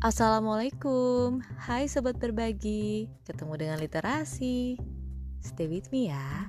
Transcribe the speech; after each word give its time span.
Assalamualaikum, 0.00 1.44
hai 1.68 1.84
sobat 1.84 2.16
berbagi, 2.16 3.12
ketemu 3.28 3.52
dengan 3.60 3.76
literasi. 3.76 4.80
Stay 5.44 5.68
with 5.68 5.92
me 5.92 6.08
ya. 6.08 6.48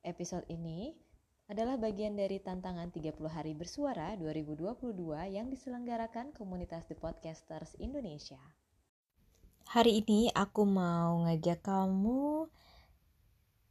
Episode 0.00 0.48
ini 0.48 0.96
adalah 1.44 1.76
bagian 1.76 2.16
dari 2.16 2.40
tantangan 2.40 2.88
30 2.88 3.12
hari 3.28 3.52
bersuara 3.52 4.16
2022 4.16 4.96
yang 5.28 5.52
diselenggarakan 5.52 6.32
komunitas 6.32 6.88
The 6.88 6.96
Podcasters 6.96 7.76
Indonesia. 7.84 8.40
Hari 9.76 10.00
ini 10.00 10.32
aku 10.32 10.64
mau 10.64 11.28
ngajak 11.28 11.60
kamu 11.60 12.48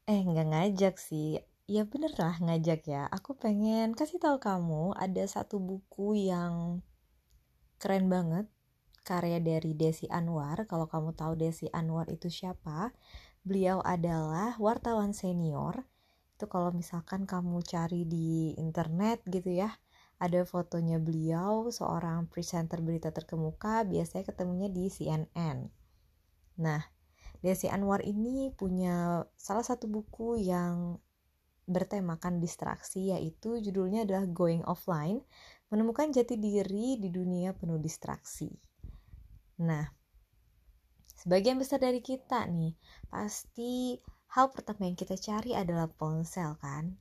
eh 0.05 0.21
nggak 0.21 0.47
ngajak 0.53 1.01
sih 1.01 1.41
ya 1.67 1.83
bener 1.85 2.13
lah 2.17 2.37
ngajak 2.39 2.87
ya. 2.87 3.09
Aku 3.09 3.37
pengen 3.37 3.93
kasih 3.97 4.17
tahu 4.17 4.37
kamu 4.37 4.95
ada 4.97 5.23
satu 5.25 5.61
buku 5.61 6.29
yang 6.29 6.85
keren 7.81 8.07
banget 8.07 8.45
karya 9.03 9.41
dari 9.41 9.73
Desi 9.73 10.05
Anwar. 10.09 10.65
Kalau 10.69 10.85
kamu 10.85 11.17
tahu 11.17 11.33
Desi 11.37 11.67
Anwar 11.73 12.07
itu 12.09 12.29
siapa 12.29 12.93
beliau 13.43 13.81
adalah 13.81 14.55
wartawan 14.61 15.11
senior. 15.11 15.85
Itu 16.37 16.49
kalau 16.49 16.73
misalkan 16.73 17.29
kamu 17.29 17.61
cari 17.65 18.05
di 18.05 18.57
internet 18.57 19.21
gitu 19.29 19.53
ya 19.53 19.73
ada 20.21 20.45
fotonya 20.45 21.01
beliau 21.01 21.73
seorang 21.73 22.29
presenter 22.29 22.77
berita 22.85 23.09
terkemuka 23.09 23.81
biasanya 23.89 24.29
ketemunya 24.29 24.69
di 24.69 24.85
CNN 24.85 25.65
nah 26.61 26.85
Desi 27.41 27.65
Anwar 27.73 28.05
ini 28.05 28.53
punya 28.53 29.25
salah 29.33 29.65
satu 29.65 29.89
buku 29.89 30.37
yang 30.45 31.01
bertemakan 31.71 32.43
distraksi 32.43 33.15
yaitu 33.15 33.63
judulnya 33.63 34.03
adalah 34.03 34.27
Going 34.27 34.61
Offline, 34.67 35.23
menemukan 35.71 36.11
jati 36.11 36.35
diri 36.35 36.99
di 36.99 37.07
dunia 37.07 37.55
penuh 37.55 37.79
distraksi. 37.79 38.51
Nah, 39.63 39.87
sebagian 41.15 41.55
besar 41.55 41.79
dari 41.79 42.03
kita 42.03 42.43
nih, 42.51 42.75
pasti 43.07 43.95
hal 44.35 44.51
pertama 44.51 44.85
yang 44.85 44.99
kita 44.99 45.15
cari 45.15 45.55
adalah 45.55 45.87
ponsel 45.87 46.59
kan? 46.59 46.99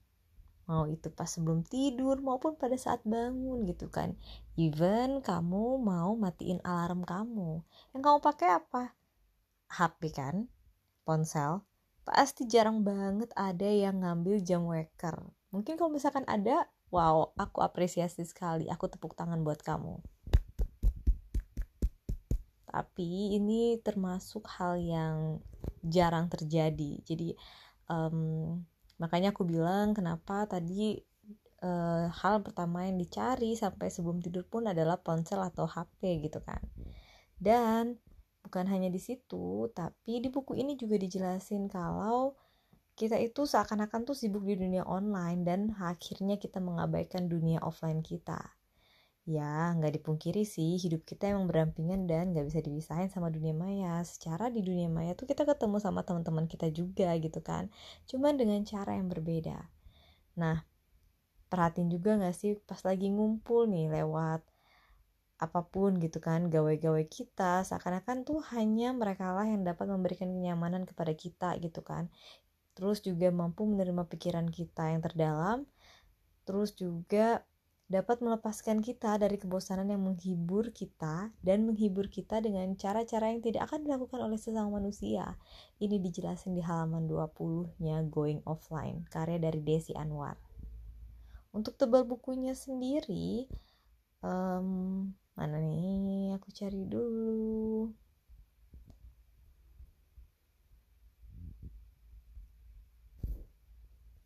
Mau 0.70 0.86
itu 0.86 1.10
pas 1.10 1.26
sebelum 1.26 1.66
tidur 1.66 2.22
maupun 2.22 2.54
pada 2.54 2.78
saat 2.78 3.02
bangun 3.02 3.66
gitu 3.66 3.90
kan. 3.90 4.14
Even 4.54 5.18
kamu 5.18 5.82
mau 5.82 6.14
matiin 6.14 6.62
alarm 6.62 7.02
kamu. 7.02 7.66
Yang 7.90 8.02
kamu 8.06 8.18
pakai 8.22 8.48
apa? 8.54 8.94
HP 9.66 10.14
kan? 10.14 10.46
Ponsel 11.02 11.66
pasti 12.10 12.42
jarang 12.50 12.82
banget 12.82 13.30
ada 13.38 13.70
yang 13.70 14.02
ngambil 14.02 14.42
jam 14.42 14.66
waker. 14.66 15.14
Mungkin 15.54 15.78
kalau 15.78 15.94
misalkan 15.94 16.26
ada, 16.26 16.66
wow, 16.90 17.30
aku 17.38 17.62
apresiasi 17.62 18.26
sekali. 18.26 18.66
Aku 18.66 18.90
tepuk 18.90 19.14
tangan 19.14 19.46
buat 19.46 19.62
kamu. 19.62 20.02
Tapi 22.66 23.38
ini 23.38 23.78
termasuk 23.82 24.50
hal 24.58 24.78
yang 24.82 25.38
jarang 25.86 26.26
terjadi. 26.26 26.98
Jadi 27.06 27.34
um, 27.86 28.58
makanya 28.98 29.30
aku 29.30 29.46
bilang 29.46 29.94
kenapa 29.94 30.50
tadi 30.50 30.98
uh, 31.62 32.10
hal 32.10 32.42
pertama 32.42 32.90
yang 32.90 32.98
dicari 32.98 33.54
sampai 33.54 33.86
sebelum 33.90 34.18
tidur 34.18 34.46
pun 34.46 34.66
adalah 34.66 34.98
ponsel 34.98 35.42
atau 35.46 35.66
HP 35.66 36.26
gitu 36.26 36.42
kan. 36.42 36.62
Dan 37.38 37.98
bukan 38.50 38.66
hanya 38.66 38.90
di 38.90 38.98
situ, 38.98 39.70
tapi 39.70 40.18
di 40.18 40.26
buku 40.26 40.58
ini 40.58 40.74
juga 40.74 40.98
dijelasin 40.98 41.70
kalau 41.70 42.34
kita 42.98 43.14
itu 43.22 43.46
seakan-akan 43.46 44.02
tuh 44.02 44.18
sibuk 44.18 44.42
di 44.42 44.58
dunia 44.58 44.82
online 44.82 45.46
dan 45.46 45.60
akhirnya 45.78 46.34
kita 46.34 46.58
mengabaikan 46.58 47.30
dunia 47.30 47.62
offline 47.62 48.02
kita. 48.02 48.58
Ya, 49.22 49.70
nggak 49.78 50.02
dipungkiri 50.02 50.42
sih, 50.42 50.74
hidup 50.82 51.06
kita 51.06 51.30
emang 51.30 51.46
berampingan 51.46 52.10
dan 52.10 52.34
nggak 52.34 52.50
bisa 52.50 52.58
dipisahin 52.58 53.06
sama 53.06 53.30
dunia 53.30 53.54
maya. 53.54 54.02
Secara 54.02 54.50
di 54.50 54.66
dunia 54.66 54.90
maya 54.90 55.14
tuh 55.14 55.30
kita 55.30 55.46
ketemu 55.46 55.78
sama 55.78 56.02
teman-teman 56.02 56.50
kita 56.50 56.66
juga 56.74 57.14
gitu 57.22 57.38
kan. 57.38 57.70
Cuman 58.10 58.34
dengan 58.34 58.66
cara 58.66 58.98
yang 58.98 59.06
berbeda. 59.06 59.70
Nah, 60.34 60.66
perhatiin 61.46 61.86
juga 61.94 62.18
nggak 62.18 62.34
sih 62.34 62.58
pas 62.66 62.82
lagi 62.82 63.06
ngumpul 63.14 63.70
nih 63.70 63.86
lewat 64.02 64.42
apa 65.40 65.64
pun 65.64 65.96
gitu 65.96 66.20
kan 66.20 66.52
gawe-gawe 66.52 67.00
kita 67.08 67.64
seakan-akan 67.64 68.28
tuh 68.28 68.44
hanya 68.52 68.92
mereka 68.92 69.32
lah 69.32 69.48
yang 69.48 69.64
dapat 69.64 69.88
memberikan 69.88 70.28
kenyamanan 70.28 70.84
kepada 70.84 71.16
kita 71.16 71.56
gitu 71.64 71.80
kan 71.80 72.12
terus 72.76 73.00
juga 73.00 73.32
mampu 73.32 73.64
menerima 73.64 74.04
pikiran 74.04 74.52
kita 74.52 74.92
yang 74.92 75.00
terdalam 75.00 75.64
terus 76.44 76.76
juga 76.76 77.40
dapat 77.90 78.22
melepaskan 78.22 78.86
kita 78.86 79.18
dari 79.18 79.34
kebosanan 79.34 79.90
yang 79.90 80.06
menghibur 80.06 80.70
kita 80.70 81.34
dan 81.42 81.66
menghibur 81.66 82.06
kita 82.06 82.38
dengan 82.38 82.78
cara-cara 82.78 83.34
yang 83.34 83.42
tidak 83.42 83.66
akan 83.66 83.82
dilakukan 83.82 84.22
oleh 84.22 84.38
sesama 84.38 84.78
manusia. 84.78 85.34
Ini 85.82 85.98
dijelasin 85.98 86.54
di 86.54 86.62
halaman 86.62 87.10
20-nya 87.10 88.06
Going 88.06 88.46
Offline, 88.46 89.10
karya 89.10 89.42
dari 89.42 89.58
Desi 89.58 89.90
Anwar. 89.98 90.38
Untuk 91.50 91.74
tebal 91.74 92.06
bukunya 92.06 92.54
sendiri, 92.54 93.50
um, 94.22 95.10
mana 95.38 95.56
nih? 95.58 96.36
Aku 96.36 96.48
cari 96.58 96.80
dulu. 96.92 97.90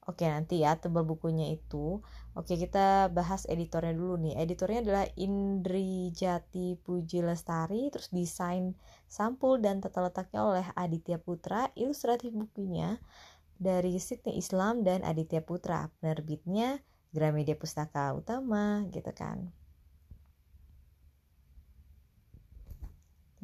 Oke 0.04 0.28
nanti 0.28 0.60
ya 0.60 0.76
tebal 0.76 1.08
bukunya 1.08 1.48
itu. 1.56 2.04
Oke 2.36 2.60
kita 2.60 3.08
bahas 3.08 3.48
editornya 3.48 3.96
dulu 3.96 4.20
nih. 4.20 4.36
Editornya 4.36 4.80
adalah 4.84 5.06
Indri 5.16 6.12
Jati 6.12 6.76
Puji 6.76 7.24
Lestari 7.24 7.88
Terus 7.88 8.12
desain 8.12 8.76
sampul 9.08 9.64
dan 9.64 9.80
tata 9.80 10.04
letaknya 10.04 10.40
oleh 10.44 10.66
Aditya 10.76 11.16
Putra 11.16 11.72
Ilustratif 11.72 12.36
bukunya 12.36 13.00
dari 13.56 13.96
Sydney 13.96 14.36
Islam 14.36 14.84
dan 14.84 15.00
Aditya 15.08 15.40
Putra. 15.40 15.88
Penerbitnya 16.04 16.84
Gramedia 17.16 17.56
Pustaka 17.56 18.12
Utama 18.12 18.84
gitu 18.92 19.08
kan 19.16 19.63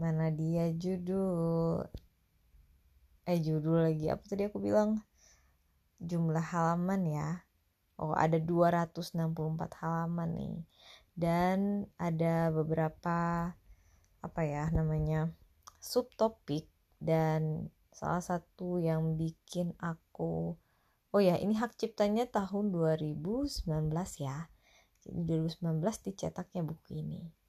mana 0.01 0.33
dia 0.33 0.73
judul? 0.73 1.85
Eh 3.29 3.37
judul 3.37 3.85
lagi. 3.93 4.09
Apa 4.09 4.25
tadi 4.25 4.49
aku 4.49 4.57
bilang? 4.57 5.05
Jumlah 6.01 6.41
halaman 6.41 7.05
ya. 7.05 7.45
Oh 8.01 8.17
ada 8.17 8.41
264 8.41 9.13
halaman 9.85 10.31
nih. 10.41 10.57
Dan 11.13 11.85
ada 12.01 12.49
beberapa 12.49 13.53
apa 14.25 14.41
ya 14.41 14.73
namanya 14.73 15.29
subtopik. 15.85 16.65
Dan 16.97 17.69
salah 17.93 18.25
satu 18.25 18.81
yang 18.81 19.21
bikin 19.21 19.77
aku 19.77 20.57
oh 21.11 21.21
ya 21.21 21.37
ini 21.37 21.59
hak 21.61 21.77
ciptanya 21.77 22.25
tahun 22.25 22.73
2019 22.73 23.69
ya. 24.25 24.49
Jadi 25.05 25.21
2019 25.29 26.09
dicetaknya 26.09 26.65
buku 26.65 27.05
ini 27.05 27.40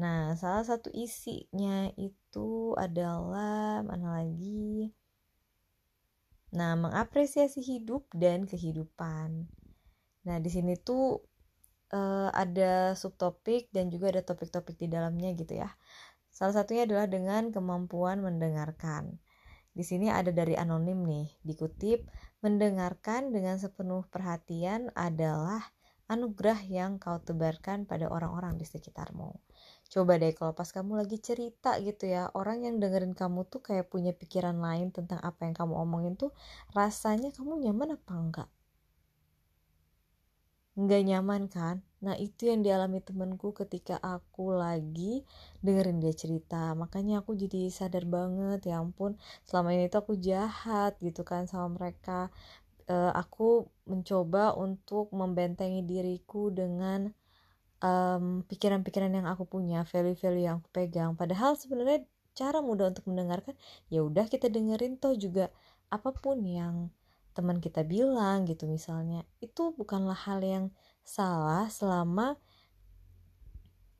Nah, 0.00 0.32
salah 0.40 0.64
satu 0.64 0.88
isinya 0.96 1.92
itu 2.00 2.72
adalah 2.80 3.84
mana 3.84 4.24
lagi? 4.24 4.88
Nah, 6.56 6.72
mengapresiasi 6.72 7.60
hidup 7.60 8.08
dan 8.16 8.48
kehidupan. 8.48 9.44
Nah, 10.24 10.36
di 10.40 10.48
sini 10.48 10.80
tuh 10.80 11.20
uh, 11.92 12.32
ada 12.32 12.96
subtopik 12.96 13.68
dan 13.76 13.92
juga 13.92 14.08
ada 14.16 14.24
topik-topik 14.24 14.80
di 14.80 14.88
dalamnya 14.88 15.36
gitu 15.36 15.60
ya. 15.60 15.68
Salah 16.32 16.64
satunya 16.64 16.88
adalah 16.88 17.04
dengan 17.04 17.52
kemampuan 17.52 18.24
mendengarkan. 18.24 19.20
Di 19.76 19.84
sini 19.84 20.08
ada 20.08 20.32
dari 20.32 20.56
anonim 20.56 21.04
nih, 21.04 21.28
dikutip, 21.44 22.08
mendengarkan 22.40 23.36
dengan 23.36 23.60
sepenuh 23.60 24.08
perhatian 24.08 24.88
adalah 24.96 25.60
anugerah 26.08 26.64
yang 26.72 26.96
kau 26.96 27.20
tebarkan 27.20 27.84
pada 27.84 28.08
orang-orang 28.08 28.56
di 28.56 28.64
sekitarmu 28.64 29.49
coba 29.92 30.12
deh 30.22 30.32
kalau 30.38 30.52
pas 30.58 30.70
kamu 30.76 30.92
lagi 31.00 31.18
cerita 31.28 31.70
gitu 31.86 32.04
ya 32.14 32.22
orang 32.40 32.58
yang 32.66 32.74
dengerin 32.82 33.14
kamu 33.20 33.40
tuh 33.52 33.60
kayak 33.66 33.86
punya 33.92 34.12
pikiran 34.20 34.56
lain 34.66 34.88
tentang 34.96 35.20
apa 35.28 35.40
yang 35.46 35.54
kamu 35.60 35.74
omongin 35.84 36.14
tuh 36.22 36.30
rasanya 36.78 37.28
kamu 37.36 37.52
nyaman 37.64 37.88
apa 37.98 38.12
enggak? 38.22 38.48
Nggak 40.80 41.02
nyaman 41.08 41.42
kan? 41.56 41.76
Nah 42.04 42.14
itu 42.26 42.42
yang 42.50 42.60
dialami 42.66 42.98
temenku 43.08 43.48
ketika 43.60 43.96
aku 44.14 44.44
lagi 44.64 45.26
dengerin 45.64 45.98
dia 46.02 46.14
cerita. 46.22 46.62
Makanya 46.82 47.14
aku 47.20 47.32
jadi 47.42 47.60
sadar 47.78 48.04
banget 48.16 48.60
ya 48.70 48.80
ampun 48.82 49.12
selama 49.48 49.68
ini 49.76 49.84
tuh 49.92 50.00
aku 50.06 50.14
jahat 50.28 50.92
gitu 51.06 51.20
kan 51.30 51.42
sama 51.50 51.68
mereka. 51.76 52.32
Uh, 52.90 53.12
aku 53.22 53.70
mencoba 53.90 54.56
untuk 54.64 55.06
membentengi 55.14 55.82
diriku 55.86 56.50
dengan 56.50 57.12
pikiran-pikiran 58.46 59.10
um, 59.10 59.16
yang 59.22 59.28
aku 59.28 59.48
punya, 59.48 59.88
value-value 59.88 60.44
yang 60.44 60.56
aku 60.60 60.68
pegang. 60.68 61.16
Padahal 61.16 61.56
sebenarnya 61.56 62.04
cara 62.36 62.60
mudah 62.60 62.92
untuk 62.92 63.08
mendengarkan, 63.08 63.56
ya 63.88 64.04
udah 64.04 64.28
kita 64.28 64.52
dengerin 64.52 65.00
toh 65.00 65.16
juga 65.16 65.48
apa 65.88 66.12
pun 66.12 66.44
yang 66.44 66.92
teman 67.32 67.58
kita 67.58 67.86
bilang 67.86 68.44
gitu 68.44 68.68
misalnya, 68.68 69.24
itu 69.40 69.72
bukanlah 69.74 70.16
hal 70.16 70.44
yang 70.44 70.64
salah 71.00 71.66
selama 71.72 72.36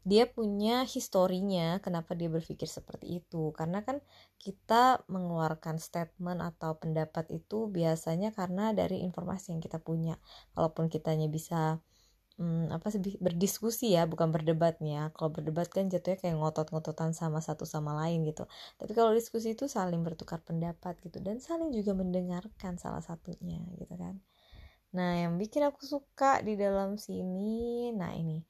dia 0.00 0.24
punya 0.24 0.88
historinya 0.88 1.76
kenapa 1.84 2.16
dia 2.16 2.32
berpikir 2.32 2.64
seperti 2.64 3.20
itu. 3.20 3.52
Karena 3.52 3.84
kan 3.84 4.00
kita 4.40 5.04
mengeluarkan 5.12 5.76
statement 5.76 6.40
atau 6.40 6.80
pendapat 6.80 7.28
itu 7.28 7.68
biasanya 7.68 8.32
karena 8.32 8.72
dari 8.72 9.04
informasi 9.04 9.52
yang 9.52 9.60
kita 9.60 9.76
punya. 9.76 10.16
Walaupun 10.56 10.88
kitanya 10.88 11.28
bisa 11.28 11.84
hmm, 12.40 12.72
apa 12.72 12.88
sih 12.88 13.00
berdiskusi 13.20 13.92
ya 13.92 14.08
bukan 14.08 14.32
berdebatnya. 14.32 15.12
Kalau 15.12 15.28
berdebat 15.28 15.68
kan 15.68 15.92
jatuhnya 15.92 16.16
kayak 16.16 16.40
ngotot-ngototan 16.40 17.12
sama 17.12 17.44
satu 17.44 17.68
sama 17.68 17.92
lain 18.00 18.24
gitu. 18.24 18.48
Tapi 18.80 18.92
kalau 18.96 19.12
diskusi 19.12 19.52
itu 19.52 19.68
saling 19.68 20.00
bertukar 20.00 20.40
pendapat 20.40 20.96
gitu 21.04 21.20
dan 21.20 21.38
saling 21.38 21.70
juga 21.76 21.92
mendengarkan 21.92 22.80
salah 22.80 23.04
satunya 23.04 23.60
gitu 23.76 23.94
kan. 24.00 24.16
Nah 24.96 25.20
yang 25.20 25.36
bikin 25.36 25.62
aku 25.68 25.84
suka 25.84 26.40
di 26.40 26.56
dalam 26.56 26.96
sini 26.96 27.92
nah 27.92 28.16
ini. 28.16 28.40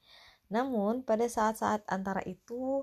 Namun, 0.50 1.06
pada 1.06 1.31
saat-saat 1.31 1.86
antara 1.86 2.26
itu, 2.26 2.82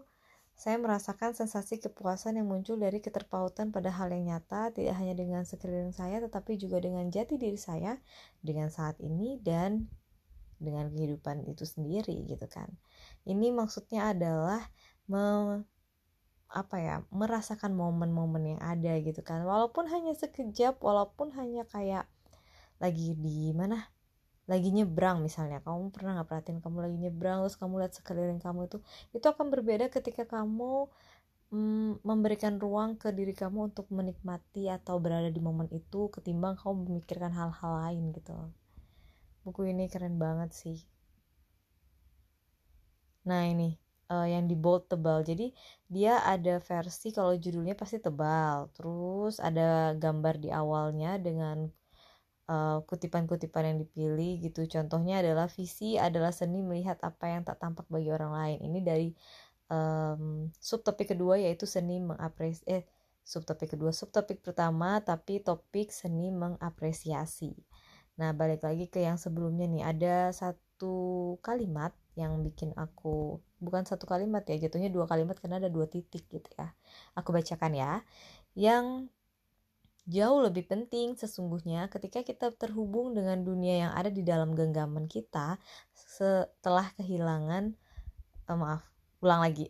saya 0.58 0.80
merasakan 0.80 1.36
sensasi 1.36 1.84
kepuasan 1.84 2.40
yang 2.40 2.48
muncul 2.48 2.80
dari 2.80 3.04
keterpautan 3.04 3.70
pada 3.76 3.92
hal 3.92 4.10
yang 4.10 4.34
nyata, 4.34 4.72
tidak 4.74 4.96
hanya 4.98 5.14
dengan 5.14 5.44
sekeliling 5.44 5.92
saya, 5.92 6.24
tetapi 6.24 6.56
juga 6.58 6.80
dengan 6.80 7.12
jati 7.12 7.36
diri 7.36 7.60
saya, 7.60 8.00
dengan 8.40 8.72
saat 8.72 8.98
ini, 9.04 9.38
dan 9.44 9.92
dengan 10.58 10.90
kehidupan 10.94 11.46
itu 11.50 11.64
sendiri, 11.64 12.26
gitu 12.28 12.48
kan. 12.50 12.70
Ini 13.26 13.54
maksudnya 13.54 14.14
adalah 14.14 14.62
me, 15.10 15.24
apa 16.52 16.78
ya, 16.80 16.96
merasakan 17.14 17.76
momen-momen 17.76 18.58
yang 18.58 18.62
ada, 18.64 18.94
gitu 19.02 19.22
kan. 19.22 19.44
Walaupun 19.44 19.88
hanya 19.92 20.14
sekejap, 20.18 20.80
walaupun 20.82 21.34
hanya 21.36 21.64
kayak 21.68 22.06
lagi 22.78 23.18
di 23.18 23.52
mana 23.58 23.90
lagi 24.48 24.72
nyebrang 24.72 25.20
misalnya 25.20 25.60
kamu 25.60 25.92
pernah 25.92 26.16
nggak 26.18 26.28
perhatiin 26.32 26.60
kamu 26.64 26.78
lagi 26.88 26.98
nyebrang 27.04 27.44
terus 27.44 27.60
kamu 27.60 27.84
lihat 27.84 27.94
sekeliling 28.00 28.40
kamu 28.40 28.72
itu 28.72 28.78
itu 29.12 29.26
akan 29.28 29.52
berbeda 29.52 29.92
ketika 29.92 30.24
kamu 30.24 30.88
mm, 31.52 32.00
memberikan 32.08 32.56
ruang 32.56 32.96
ke 32.96 33.12
diri 33.12 33.36
kamu 33.36 33.76
untuk 33.76 33.92
menikmati 33.92 34.72
atau 34.72 35.04
berada 35.04 35.28
di 35.28 35.44
momen 35.44 35.68
itu 35.76 36.08
ketimbang 36.16 36.56
kamu 36.56 36.88
memikirkan 36.88 37.36
hal-hal 37.36 37.72
lain 37.84 38.16
gitu 38.16 38.36
buku 39.48 39.72
ini 39.72 39.88
keren 39.88 40.20
banget 40.20 40.52
sih 40.52 40.80
nah 43.24 43.48
ini 43.48 43.80
uh, 44.12 44.28
yang 44.28 44.48
di 44.48 44.56
bold 44.56 44.88
tebal 44.92 45.24
jadi 45.24 45.52
dia 45.88 46.20
ada 46.24 46.60
versi 46.60 47.12
kalau 47.16 47.36
judulnya 47.36 47.76
pasti 47.80 47.98
tebal 48.00 48.68
terus 48.76 49.40
ada 49.40 49.96
gambar 49.96 50.36
di 50.44 50.50
awalnya 50.52 51.16
dengan 51.20 51.68
eh, 52.48 52.78
kutipan-kutipan 52.88 53.64
yang 53.76 53.78
dipilih 53.84 54.40
gitu. 54.40 54.64
Contohnya 54.72 55.20
adalah 55.24 55.48
visi 55.52 56.00
adalah 56.00 56.32
seni 56.32 56.64
melihat 56.64 56.96
apa 57.04 57.26
yang 57.28 57.44
tak 57.48 57.60
tampak 57.60 57.88
bagi 57.92 58.10
orang 58.12 58.32
lain. 58.32 58.58
Ini 58.72 58.80
dari 58.84 59.10
um, 59.72 60.48
subtopik 60.60 61.12
kedua 61.16 61.36
yaitu 61.40 61.66
seni 61.68 62.00
mengapresiasi 62.00 62.64
eh 62.68 62.84
subtopik 63.28 63.76
kedua 63.76 63.92
subtopik 63.92 64.40
pertama 64.40 65.04
tapi 65.04 65.44
topik 65.44 65.92
seni 65.92 66.32
mengapresiasi. 66.32 67.52
Nah, 68.18 68.34
balik 68.34 68.66
lagi 68.66 68.90
ke 68.90 69.06
yang 69.06 69.18
sebelumnya 69.22 69.70
nih, 69.70 69.84
ada 69.86 70.16
satu 70.34 71.38
kalimat 71.46 71.94
yang 72.18 72.42
bikin 72.42 72.74
aku 72.74 73.38
bukan 73.62 73.86
satu 73.86 74.10
kalimat 74.10 74.42
ya, 74.50 74.58
jatuhnya 74.58 74.90
dua 74.90 75.06
kalimat 75.06 75.38
karena 75.38 75.62
ada 75.62 75.70
dua 75.70 75.86
titik 75.86 76.26
gitu 76.30 76.50
ya. 76.58 76.74
Aku 77.14 77.30
bacakan 77.34 77.74
ya. 77.78 78.02
Yang 78.58 79.10
Jauh 80.08 80.40
lebih 80.40 80.64
penting 80.64 81.20
sesungguhnya 81.20 81.92
ketika 81.92 82.24
kita 82.24 82.56
terhubung 82.56 83.12
dengan 83.12 83.44
dunia 83.44 83.76
yang 83.84 83.92
ada 83.92 84.08
di 84.08 84.24
dalam 84.24 84.56
genggaman 84.56 85.04
kita 85.04 85.60
setelah 85.92 86.88
kehilangan 86.96 87.76
oh, 88.48 88.56
maaf 88.56 88.88
ulang 89.20 89.44
lagi 89.44 89.68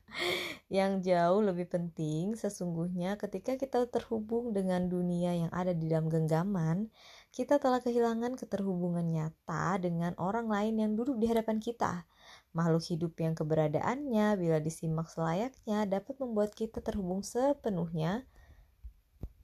yang 0.66 0.98
jauh 0.98 1.46
lebih 1.46 1.70
penting 1.70 2.34
sesungguhnya 2.34 3.14
ketika 3.14 3.54
kita 3.54 3.86
terhubung 3.86 4.50
dengan 4.50 4.90
dunia 4.90 5.46
yang 5.46 5.50
ada 5.54 5.70
di 5.70 5.86
dalam 5.86 6.10
genggaman 6.10 6.90
kita 7.36 7.60
telah 7.60 7.84
kehilangan 7.84 8.32
keterhubungan 8.40 9.04
nyata 9.12 9.76
dengan 9.76 10.16
orang 10.16 10.48
lain 10.48 10.80
yang 10.80 10.92
duduk 10.96 11.20
di 11.20 11.28
hadapan 11.28 11.60
kita. 11.60 12.08
Makhluk 12.56 12.80
hidup 12.88 13.12
yang 13.20 13.36
keberadaannya 13.36 14.40
bila 14.40 14.56
disimak 14.56 15.12
selayaknya 15.12 15.84
dapat 15.84 16.16
membuat 16.16 16.56
kita 16.56 16.80
terhubung 16.80 17.20
sepenuhnya. 17.20 18.24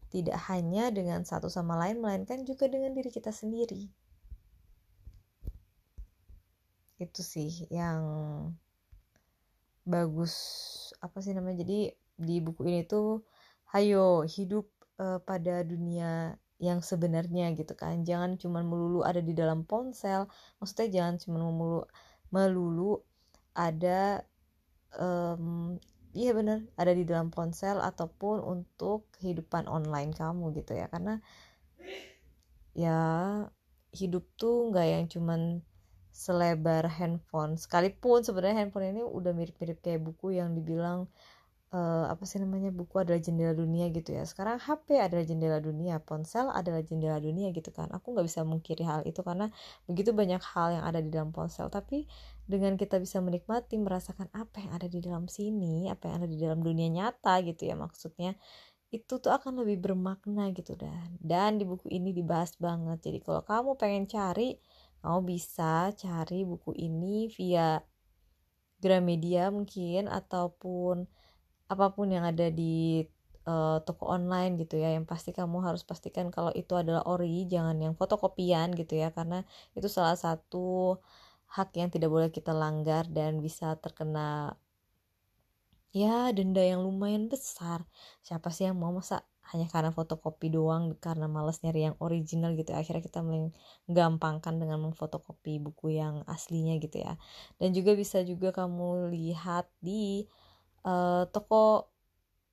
Tidak 0.08 0.32
hanya 0.48 0.88
dengan 0.88 1.28
satu 1.28 1.52
sama 1.52 1.76
lain 1.76 2.00
melainkan 2.00 2.48
juga 2.48 2.64
dengan 2.64 2.96
diri 2.96 3.12
kita 3.12 3.28
sendiri. 3.28 3.92
Itu 6.96 7.20
sih 7.20 7.68
yang 7.68 8.00
bagus 9.82 10.34
apa 11.02 11.18
sih 11.18 11.34
namanya 11.34 11.66
jadi 11.66 11.94
di 12.18 12.36
buku 12.38 12.62
ini 12.70 12.86
tuh 12.86 13.26
hayo 13.74 14.22
hidup 14.22 14.70
uh, 15.02 15.18
pada 15.24 15.66
dunia 15.66 16.38
yang 16.62 16.78
sebenarnya 16.78 17.50
gitu 17.58 17.74
kan. 17.74 18.06
Jangan 18.06 18.38
cuma 18.38 18.62
melulu 18.62 19.02
ada 19.02 19.18
di 19.18 19.34
dalam 19.34 19.66
ponsel 19.66 20.30
maksudnya 20.62 20.88
jangan 21.02 21.14
cuma 21.18 21.36
melulu 21.42 21.82
melulu 22.32 22.92
ada 23.52 24.22
um, 24.96 25.76
iya 26.14 26.30
bener 26.32 26.68
ada 26.78 26.92
di 26.94 27.04
dalam 27.04 27.28
ponsel 27.34 27.82
ataupun 27.82 28.40
untuk 28.40 29.10
kehidupan 29.18 29.66
online 29.66 30.14
kamu 30.14 30.54
gitu 30.54 30.78
ya. 30.78 30.86
Karena 30.86 31.18
ya 32.72 33.00
hidup 33.92 34.24
tuh 34.38 34.70
nggak 34.72 34.86
yang 34.86 35.04
cuman 35.10 35.60
selebar 36.12 36.86
handphone. 36.92 37.56
Sekalipun 37.56 38.22
sebenarnya 38.22 38.62
handphone 38.62 38.92
ini 38.92 39.02
udah 39.02 39.32
mirip-mirip 39.32 39.80
kayak 39.80 40.04
buku 40.04 40.36
yang 40.36 40.52
dibilang 40.52 41.08
uh, 41.72 42.06
apa 42.12 42.22
sih 42.28 42.38
namanya 42.38 42.68
buku 42.68 43.00
adalah 43.00 43.18
jendela 43.18 43.56
dunia 43.56 43.88
gitu 43.90 44.12
ya. 44.12 44.22
Sekarang 44.28 44.60
HP 44.60 45.00
adalah 45.00 45.24
jendela 45.24 45.58
dunia 45.58 45.98
ponsel 46.04 46.52
adalah 46.52 46.84
jendela 46.84 47.18
dunia 47.18 47.50
gitu 47.50 47.72
kan. 47.72 47.88
Aku 47.96 48.12
nggak 48.12 48.28
bisa 48.28 48.44
mengkiri 48.44 48.84
hal 48.84 49.00
itu 49.08 49.24
karena 49.24 49.48
begitu 49.88 50.12
banyak 50.12 50.40
hal 50.44 50.68
yang 50.78 50.84
ada 50.84 51.00
di 51.00 51.08
dalam 51.08 51.32
ponsel. 51.32 51.72
Tapi 51.72 52.04
dengan 52.44 52.76
kita 52.76 53.00
bisa 53.00 53.18
menikmati 53.24 53.80
merasakan 53.80 54.28
apa 54.36 54.60
yang 54.60 54.72
ada 54.76 54.86
di 54.86 55.00
dalam 55.00 55.24
sini 55.30 55.88
apa 55.88 56.10
yang 56.10 56.14
ada 56.22 56.28
di 56.28 56.36
dalam 56.36 56.60
dunia 56.60 56.90
nyata 56.90 57.40
gitu 57.46 57.70
ya 57.70 57.78
maksudnya 57.78 58.34
itu 58.92 59.16
tuh 59.24 59.32
akan 59.32 59.64
lebih 59.64 59.88
bermakna 59.88 60.52
gitu 60.52 60.76
dan 60.76 61.16
dan 61.24 61.56
di 61.56 61.64
buku 61.64 61.88
ini 61.88 62.12
dibahas 62.12 62.52
banget. 62.60 63.00
Jadi 63.00 63.18
kalau 63.24 63.40
kamu 63.40 63.80
pengen 63.80 64.04
cari 64.04 64.60
kamu 65.02 65.20
bisa 65.36 65.90
cari 65.98 66.46
buku 66.46 66.70
ini 66.78 67.26
via 67.34 67.82
Gramedia 68.82 69.50
mungkin 69.50 70.06
ataupun 70.10 71.06
apa 71.70 71.86
pun 71.94 72.08
yang 72.10 72.26
ada 72.26 72.50
di 72.50 73.02
uh, 73.46 73.78
toko 73.82 74.10
online 74.10 74.58
gitu 74.62 74.78
ya 74.78 74.94
yang 74.94 75.06
pasti 75.06 75.30
kamu 75.34 75.62
harus 75.66 75.82
pastikan 75.82 76.30
kalau 76.30 76.50
itu 76.54 76.74
adalah 76.78 77.02
ori 77.06 77.46
jangan 77.50 77.78
yang 77.78 77.94
fotokopian 77.98 78.74
gitu 78.78 78.98
ya 79.02 79.10
karena 79.10 79.42
itu 79.74 79.86
salah 79.90 80.18
satu 80.18 80.98
hak 81.52 81.70
yang 81.76 81.90
tidak 81.92 82.08
boleh 82.08 82.30
kita 82.32 82.52
langgar 82.56 83.04
dan 83.10 83.42
bisa 83.44 83.76
terkena 83.78 84.56
ya 85.92 86.32
denda 86.32 86.64
yang 86.64 86.80
lumayan 86.80 87.28
besar. 87.28 87.84
Siapa 88.24 88.48
sih 88.48 88.64
yang 88.68 88.80
mau 88.80 88.92
masa 88.96 89.28
hanya 89.50 89.66
karena 89.66 89.90
fotokopi 89.90 90.48
doang 90.54 90.94
karena 91.02 91.26
males 91.26 91.58
nyari 91.66 91.90
yang 91.90 91.96
original 91.98 92.54
gitu 92.54 92.70
akhirnya 92.72 93.02
kita 93.02 93.20
menggampangkan 93.26 94.54
dengan 94.56 94.78
memfotokopi 94.86 95.58
buku 95.58 95.98
yang 95.98 96.22
aslinya 96.30 96.78
gitu 96.78 97.02
ya. 97.02 97.18
Dan 97.58 97.74
juga 97.74 97.92
bisa 97.98 98.22
juga 98.22 98.54
kamu 98.54 99.10
lihat 99.10 99.66
di 99.82 100.24
uh, 100.86 101.26
toko 101.34 101.90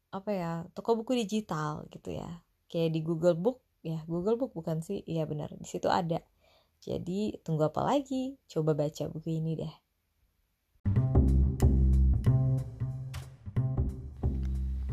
apa 0.10 0.31
ya 0.34 0.51
toko 0.74 0.98
buku 1.00 1.13
digital 1.22 1.86
gitu 1.93 2.17
ya. 2.17 2.41
Kayak 2.69 2.89
di 2.98 3.00
Google 3.05 3.38
Book 3.38 3.62
ya 3.86 4.01
Google 4.10 4.36
Book 4.41 4.51
bukan 4.58 4.81
sih? 4.81 5.05
Iya 5.05 5.29
benar 5.29 5.53
di 5.53 5.67
situ 5.69 5.88
ada. 5.88 6.19
Jadi 6.81 7.38
tunggu 7.46 7.69
apa 7.69 7.81
lagi? 7.86 8.36
Coba 8.50 8.74
baca 8.74 9.03
buku 9.12 9.29
ini 9.39 9.53
deh 9.60 9.88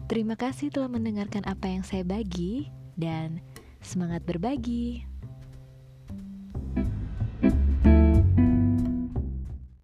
Terima 0.07 0.39
kasih 0.39 0.71
telah 0.71 0.87
mendengarkan 0.87 1.43
apa 1.51 1.67
yang 1.67 1.83
saya 1.83 2.07
bagi 2.07 2.71
dan 2.95 3.43
semangat 3.83 4.23
berbagi. 4.23 5.03